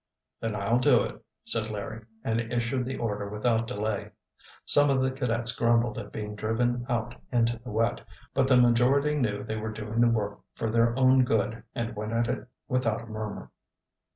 [0.39, 4.09] "Then I'll do it," said Larry, and issued the order without delay.
[4.65, 8.01] Some of the cadets grumbled at being driven out into the wet,
[8.33, 12.13] but the majority knew they were doing the work for their own good and went
[12.13, 13.51] at it without a murmur.